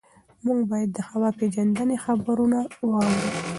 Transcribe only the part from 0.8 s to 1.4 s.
د هوا